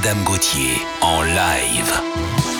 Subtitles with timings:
[0.00, 2.57] Madame Gauthier en live.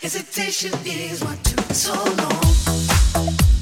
[0.00, 3.57] Hesitation is what took so long.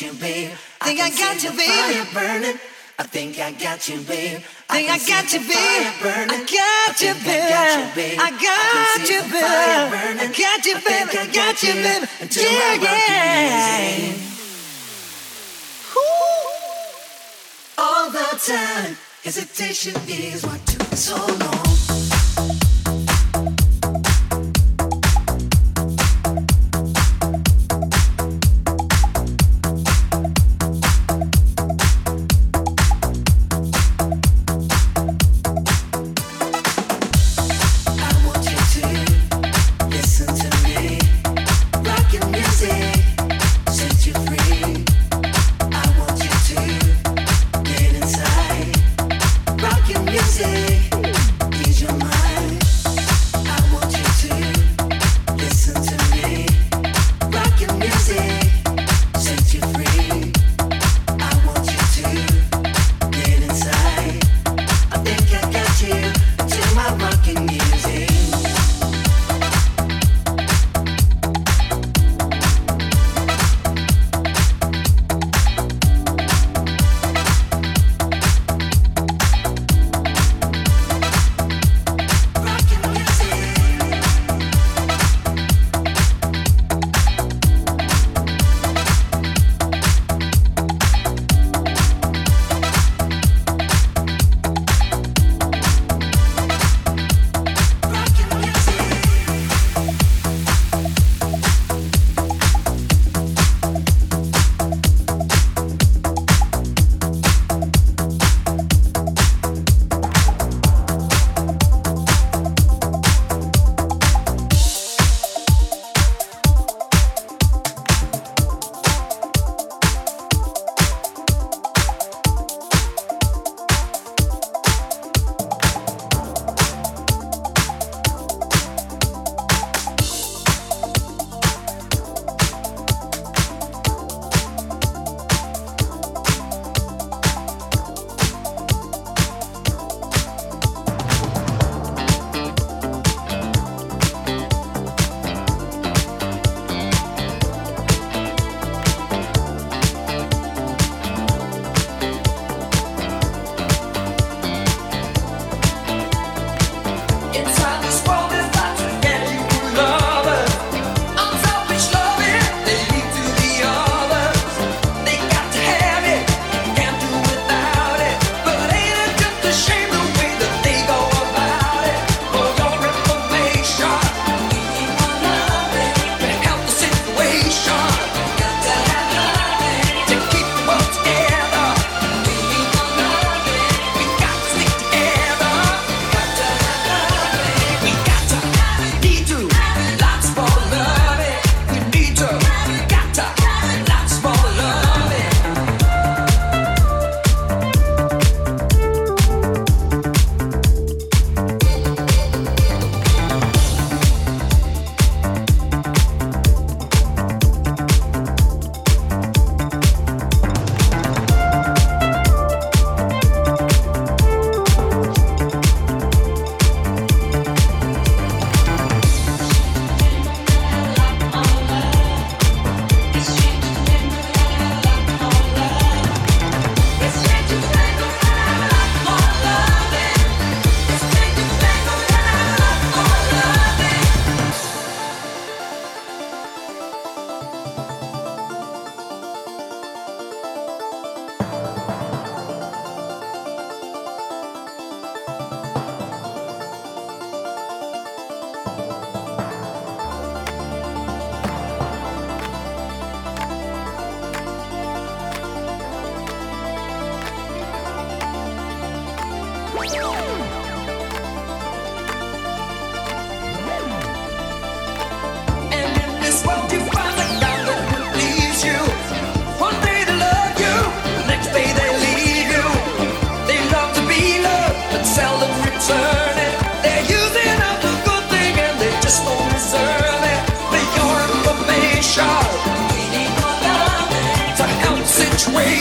[0.00, 0.50] You, babe.
[0.80, 1.68] I think I, I got you, babe.
[1.68, 2.60] Fire burning.
[3.00, 4.40] I think I got you, babe.
[4.68, 5.92] I think I, I got you, babe.
[6.28, 8.18] I got you, babe.
[8.18, 10.18] I got you, babe.
[10.18, 11.08] I got you, babe.
[11.12, 12.08] I got you, babe.
[12.34, 14.28] Yeah, yeah.
[17.78, 21.67] All the time, hesitation is what took so long.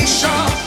[0.08, 0.67] deixar.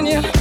[0.00, 0.39] нет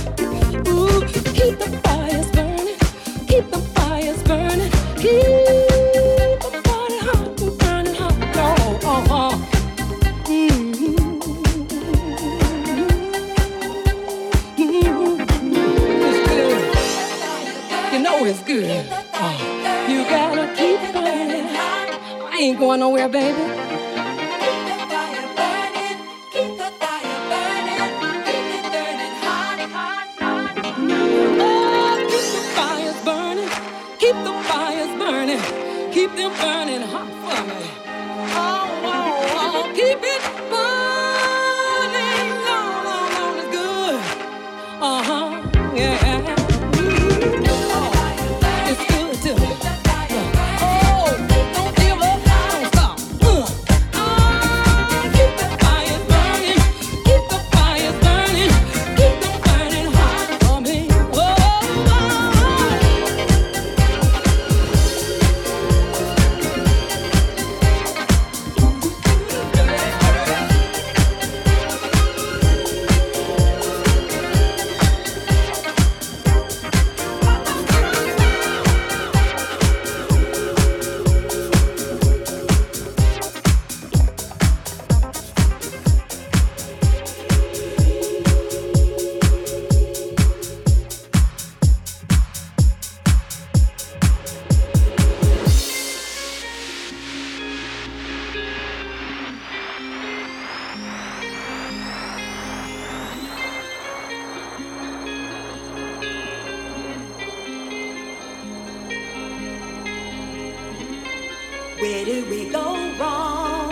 [111.79, 113.69] Where did we go wrong?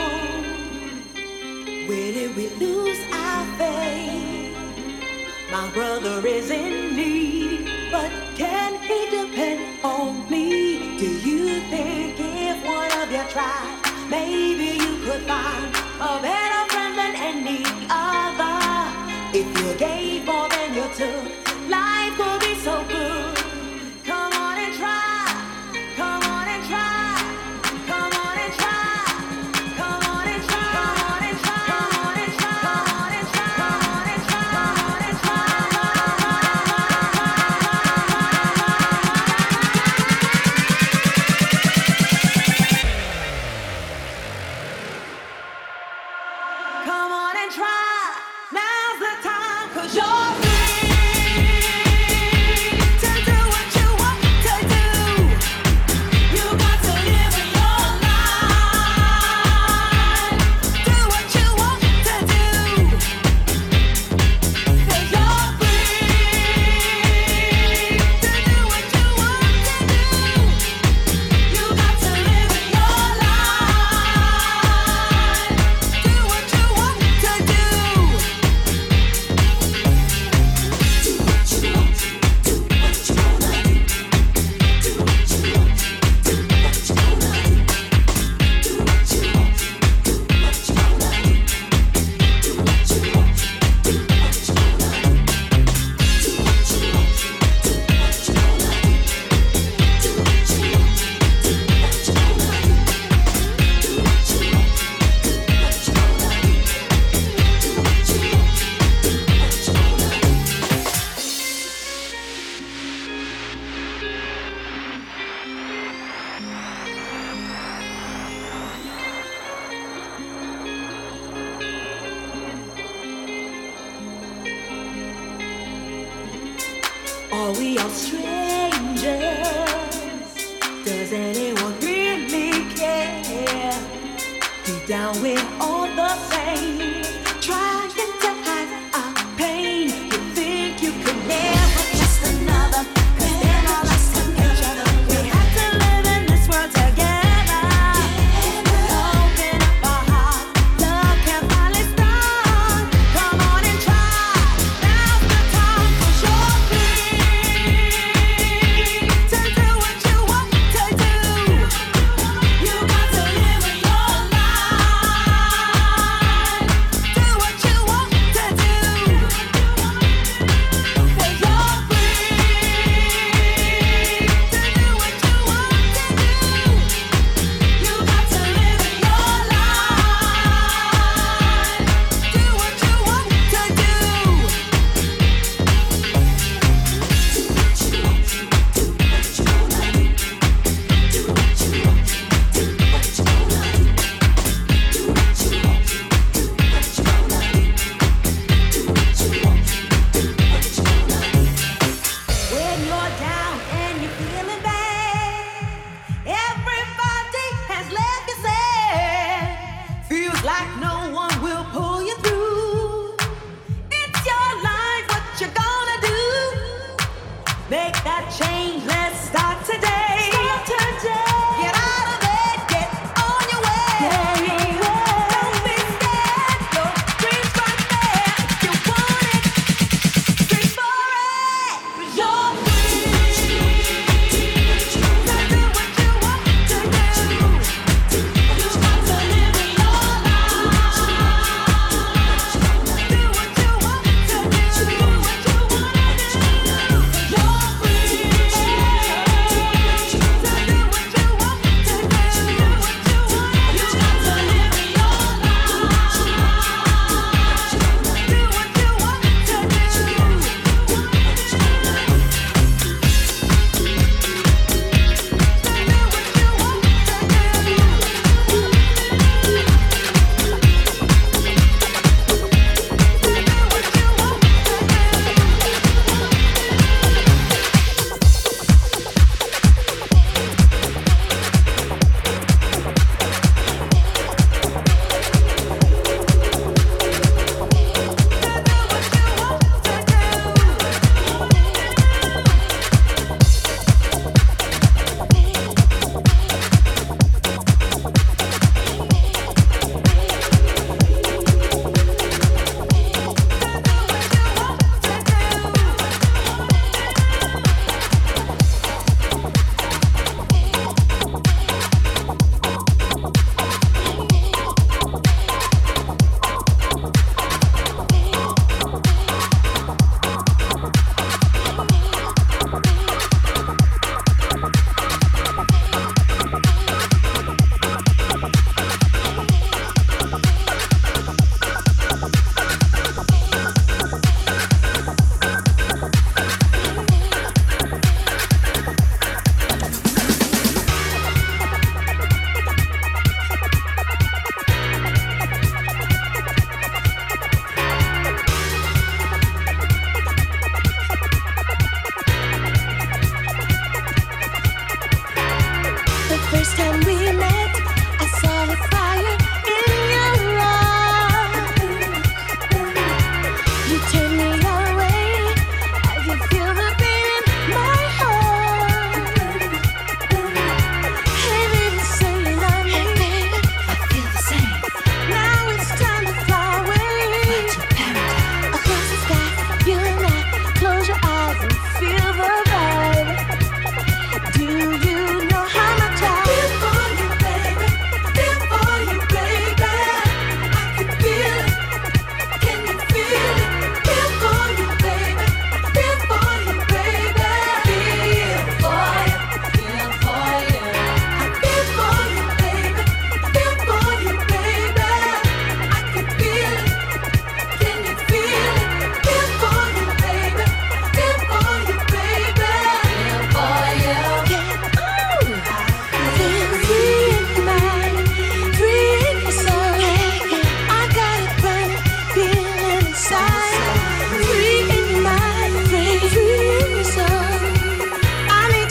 [1.90, 4.56] Where did we lose our faith?
[5.52, 10.98] My brother is in need, but can he depend on me?
[10.98, 16.98] Do you think if one of you tried, maybe you could find a better friend
[16.98, 18.58] than any other?
[19.34, 20.47] If you gave more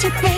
[0.07, 0.36] you think?